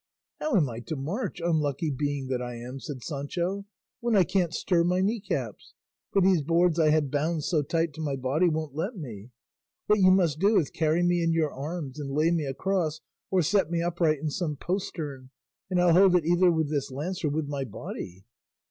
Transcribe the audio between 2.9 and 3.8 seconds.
Sancho,